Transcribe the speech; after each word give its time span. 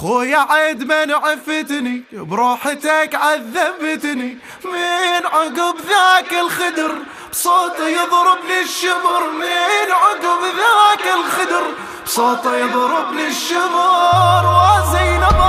خويا 0.00 0.46
عيد 0.50 0.82
من 0.82 1.12
عفتني 1.12 2.02
بروحتك 2.12 3.14
عذبتني. 3.14 4.38
من 4.64 5.26
عقب 5.26 5.76
ذاك 5.88 6.32
الخدر 6.32 6.92
بصوته 7.32 7.88
يضربني 7.88 8.60
الشمر. 8.62 9.22
من 9.40 9.88
عقب 10.02 10.42
ذاك 10.60 11.04
الخدر 11.18 11.64
بصوته 12.06 12.56
يضربني 12.56 13.26
الشمر. 13.26 14.44
وزينب 14.60 15.40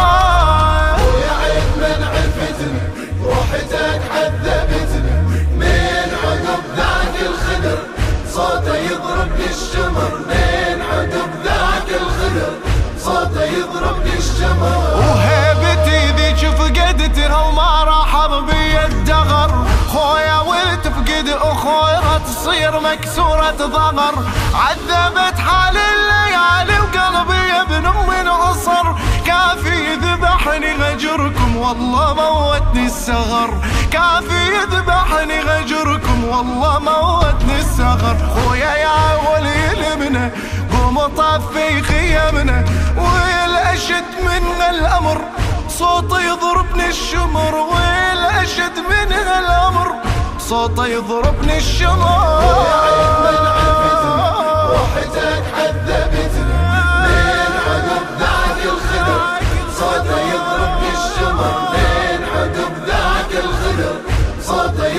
خويا 0.99 1.33
عيد 1.41 1.69
من 1.77 2.03
عفتني 2.13 2.81
بروحتك 3.23 4.01
عذبتني. 4.15 5.15
من 5.59 6.09
عقب 6.23 6.63
ذاك 6.75 7.15
الخدر 7.21 7.77
صوته 8.33 8.75
يضربني 8.77 9.45
الشمر. 9.45 10.30
اخويا 21.31 22.21
تصير 22.25 22.79
مكسورة 22.79 23.51
ظهر 23.51 24.13
عذبت 24.55 25.39
حال 25.39 25.77
الليالي 25.77 26.79
وقلبي 26.79 27.51
ابن 27.61 27.85
ام 27.85 28.29
عصر. 28.29 28.85
كافي 29.25 29.95
ذبحني 29.95 30.73
غجركم 30.73 31.57
والله 31.57 32.13
موتني 32.13 32.85
السغر. 32.85 33.49
كافي 33.91 34.41
يذبحني 34.55 35.39
غجركم 35.39 36.23
والله 36.23 36.79
موتني 36.79 37.59
السغر. 37.59 38.17
خويا 38.35 38.73
يا 38.75 38.97
ولي 39.29 39.71
المنه 39.73 40.31
قوم 40.73 40.97
طفي 41.17 41.81
خيمنا. 41.81 42.65
والأشد 42.97 44.11
من 44.25 44.61
الأمر 44.69 45.21
صوته 45.69 46.21
يضربني 46.21 46.87
الشمر. 46.89 47.55
والأشد 47.55 48.77
من 48.89 49.11
الأمر 49.13 49.80
صوته 50.51 50.87
يضربني 50.87 51.59
روحتك 54.69 55.43
عذبتني 55.57 56.53
عقب 57.67 58.05
ذاك 58.19 58.59
الخدر 58.65 59.21
صوته 59.79 60.19
عقب 62.35 62.73
ذاك 62.87 63.31
الخدر 63.43 63.95
صوته 64.43 64.93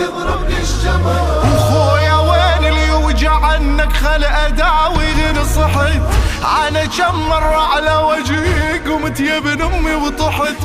خويا 1.70 2.16
وين 2.16 2.64
اللي 2.72 2.86
يوجع 2.88 3.32
عنك؟ 3.32 3.92
خل 3.92 4.24
أداوي 4.24 5.12
صحيت. 5.44 6.02
أنا 6.66 6.84
كم 6.84 7.28
مرة 7.28 7.74
على 7.74 7.96
وجهي 7.96 8.78
قمت 8.78 9.20
يا 9.20 9.38
ابن 9.38 9.62
أمي 9.62 9.94
وطحت. 9.94 10.56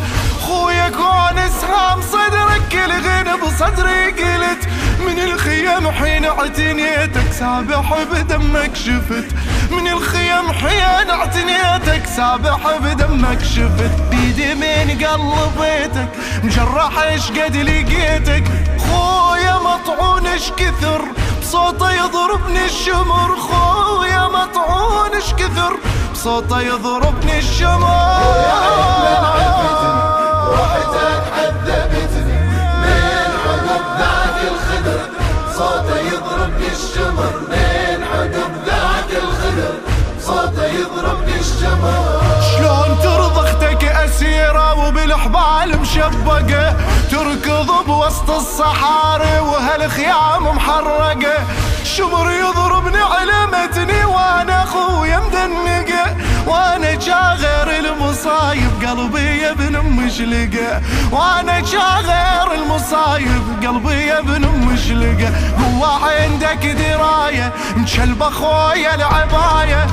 خويا 0.47 0.89
كون 0.89 1.37
إسهام 1.37 2.01
صدرك 2.01 2.61
كل 2.71 2.91
غنى 2.91 3.33
بصدري 3.41 4.11
قلت 4.11 4.56
من 4.99 5.19
الخيام 5.19 5.91
حين 5.91 6.25
اعتنيتك 6.25 7.31
سابح 7.31 7.93
بدمك 8.11 8.75
شفت. 8.75 9.27
من 9.71 9.87
الخيام 9.87 10.51
حين 10.53 11.09
اعتنيتك 11.09 12.05
سابح 12.15 12.77
بدمك 12.81 13.39
شفت. 13.43 13.91
بيدي 14.11 14.55
من 14.55 15.05
قلبيتك 15.05 16.09
مجرح 16.43 16.99
إيش 16.99 17.31
قد 17.31 17.55
لقيتك. 17.55 18.43
خويا 18.79 19.55
مطعون 19.59 20.27
إيش 20.27 20.51
كثر 20.57 21.01
بصوته 21.41 21.91
يضربني 21.91 22.65
الشمر. 22.65 23.35
خويا 23.35 24.27
مطعون 24.27 25.13
إيش 25.15 25.33
كثر 25.33 25.77
بصوته 26.13 26.61
يضربني 26.61 27.39
الشمر. 27.39 28.17
الخدر 34.67 34.99
صوته 35.57 35.99
يضربني 35.99 36.67
الشمر 36.67 37.33
من 37.49 38.03
عقب 38.03 38.51
ذاك 38.65 39.23
الخدر 39.23 39.73
صوته 40.21 40.65
يضربني 40.65 41.39
الشمر 41.39 42.21
شلون 42.51 42.99
ترضى 43.03 43.49
أختك 43.49 43.83
أسيرة 43.83 44.87
وبالحبال 44.87 45.79
مشبقة؟ 45.81 46.75
تركض 47.11 47.85
بوسط 47.87 48.29
الصحاري 48.29 49.39
وهالخيام 49.39 50.55
محرقة. 50.55 51.37
شمر 51.83 52.31
يضربني 52.31 53.01
علمتني 53.01 54.05
وأنا 54.05 54.63
أخويا 54.63 55.19
مدنقة. 55.19 56.15
وأنا 56.47 56.93
جاغر 56.93 57.69
المصايب 57.79 58.71
قلبي 58.87 59.26
يا 59.47 59.51
ابن 59.51 59.79
مشلقه 59.79 60.81
وأنا 61.11 61.59
جاغر 61.59 62.53
المصايب 62.53 63.43
قلبي 63.63 64.11
ابن 64.11 64.47
مشلقه 64.47 65.29
هو 65.59 65.85
عندك 65.85 66.65
دراية 66.65 67.53
مشلب 67.77 68.23
اخويا 68.23 68.95
العباية. 68.95 69.87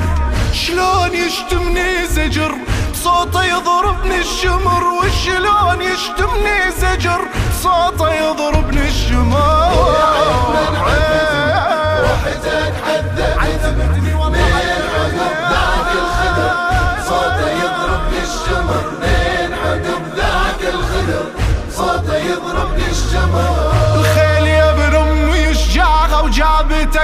شلون 0.53 1.13
يشتمني 1.13 2.07
زجر؟ 2.07 2.55
صوته 3.03 3.43
يضربني 3.43 4.19
الشمر. 4.19 4.83
وشلون 4.83 5.81
يشتمني 5.81 6.71
زجر؟ 6.79 7.21
صوته 7.63 8.13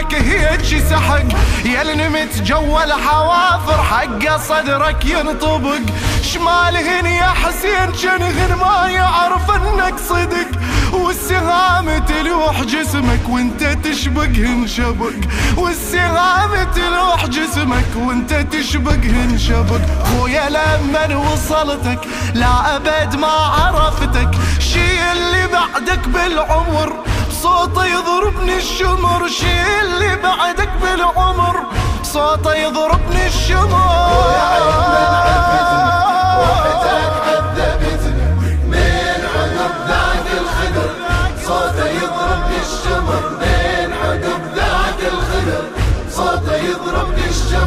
وجابتك 0.01 0.13
هيك 0.13 0.84
سحق. 0.89 1.23
يا 1.66 1.81
اللي 1.81 1.95
نمت 1.95 2.41
جوا 2.41 2.84
الحوافر 2.84 3.84
حق 3.84 4.38
صدرك 4.38 5.06
ينطبق. 5.06 5.79
شمالهن 6.23 7.06
يا 7.06 7.29
حسين 7.29 7.91
جنهن 8.01 8.56
ما 8.56 8.88
يعرف 8.88 9.51
إنك 9.51 10.00
صدق. 10.09 10.47
والسهام 10.94 12.06
تلوح 12.06 12.63
جسمك 12.63 13.29
وإنت 13.29 13.63
تشبكهن 13.63 14.67
شبك 14.67 15.28
والسهام 15.57 16.72
تلوح 16.75 17.25
جسمك 17.25 17.85
وإنت 17.95 18.34
تشبكهن 18.34 19.38
شبك 19.38 19.81
خويا 20.11 20.50
لمن 20.50 21.16
وصلتك 21.16 22.00
لا 22.34 22.75
أبد 22.75 23.16
ما 23.16 23.28
عرفتك. 23.28 24.31
شي 24.59 25.11
اللي 25.11 25.47
بعدك 25.47 26.07
بالعمر 26.07 26.94
صوته 27.31 27.85
يضربني 27.85 28.57
الشمر 28.57 29.27
شي 29.27 29.81
اللي 29.81 30.15
بعدك 30.15 30.69
بالعمر. 30.81 31.55
صوته 32.03 32.55
يضربني 32.55 33.27
الشمر. 33.27 33.71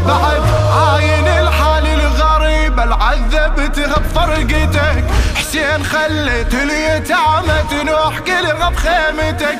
روحتك 0.06 0.53
حسين 5.54 5.84
خلت 5.84 6.54
اليتامى 6.54 7.62
تنوح 7.70 8.18
كلها 8.18 8.68
بخيمتك 8.70 9.58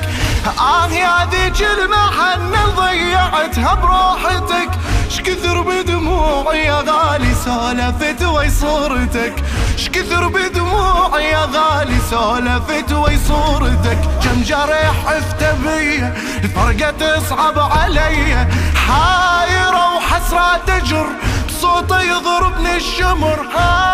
آه 0.59 0.87
يا 0.87 1.29
ذيك 1.31 1.61
المحنة 1.61 2.65
ضيعتها 2.75 3.73
بروحتك 3.73 4.69
شكثر 5.09 5.61
بدموعي 5.61 6.65
يا 6.65 6.83
غالي 6.87 7.35
سولفت 7.45 8.21
وي 8.23 8.49
صورتك. 8.49 9.33
شكثر 9.77 10.27
بدموعي 10.27 11.25
يا 11.29 11.45
غالي 11.53 11.97
سولفت 12.09 12.91
وي 12.91 13.17
صورتك. 13.27 13.99
كم 14.23 14.41
جرح 14.43 14.95
عفت 15.07 15.43
بيا 15.63 16.17
الفرقة 16.43 16.91
تصعب 16.91 17.59
علي. 17.59 18.47
حايرة 18.87 19.95
وحسرة 19.95 20.57
تجر 20.67 21.07
بصوته 21.47 22.01
يضربني 22.01 22.75
الشمر. 22.75 23.47
حايرة 23.53 23.84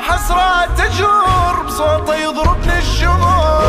وحسرة 0.00 0.66
تجر 0.76 1.62
بصوته 1.66 2.14
يضربني 2.14 2.78
الشمر 2.78 3.60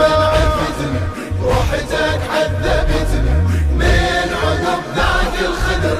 من 0.00 0.12
عفتني 0.12 1.00
روحتك 1.42 2.20
عذبتني 2.34 3.36
من 3.72 4.28
عقب 4.42 4.82
ذاك 4.96 5.36
الخدر 5.40 5.98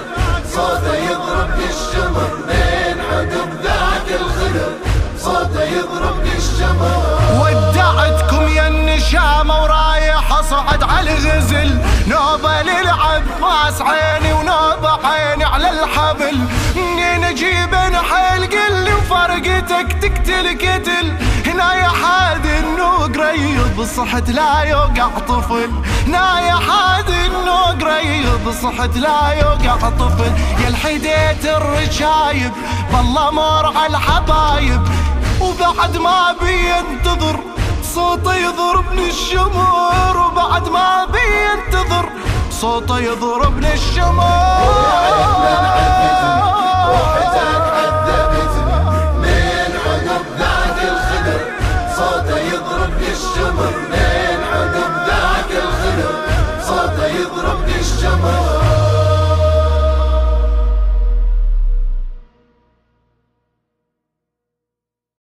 صوته 0.55 0.95
يضربني 0.97 1.65
الشمر. 1.65 2.31
من 2.49 3.01
عقب 3.01 3.51
ذاك 3.63 4.21
الخدر 4.21 4.73
صوته 5.19 5.63
يضربني 5.63 6.37
الشمر. 6.37 7.19
ودعتكم 7.41 8.49
يا 8.49 8.69
النشامة 8.69 9.63
ورايح 9.63 10.33
أصعد 10.33 10.83
على 10.83 11.11
الغزل. 11.13 11.79
نوبة 12.07 12.63
للعباس 12.63 13.81
عيني 13.81 14.26
وفرق 19.77 19.89
تقتل 20.01 20.59
قتل 20.59 21.13
هنا 21.47 21.75
يا 21.75 21.89
حاد 21.89 22.47
انه 22.47 22.99
قريب 22.99 23.85
صحت 23.97 24.31
لا 24.31 24.63
يوقع 24.63 25.09
طفل 25.29 25.71
هنا 26.07 26.41
يا 26.41 26.55
حاد 26.55 27.11
انه 27.11 27.61
قريب 27.61 28.53
صحت 28.63 28.97
لا 28.97 29.33
يوقع 29.41 29.77
طفل 29.77 30.33
يا 30.63 30.69
الحديت 30.69 31.45
الرشايب 31.45 32.53
بالله 32.93 33.31
مرعى 33.31 33.87
الحبايب 33.87 34.83
وبعد 35.41 35.97
ما 35.97 36.35
بينتظر 36.41 37.41
صوته 37.95 38.35
يضربني 38.35 39.09
الشمر 39.09 40.27
وبعد 40.27 40.69
ما 40.69 41.05
بينتظر 41.05 42.09
صوته 42.51 42.99
يضربني 42.99 43.75
الشمر 43.75 44.61
من 45.41 45.67
عقب 53.59 53.96